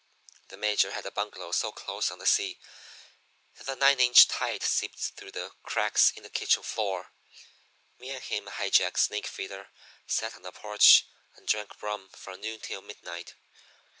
[0.47, 2.59] "The Major had a bungalow so close on the sea
[3.59, 7.11] that the nine inch tide seeped through the cracks in the kitchen floor.
[7.99, 9.67] Me and him and High Jack Snakefeeder
[10.07, 13.35] sat on the porch and drank rum from noon till midnight.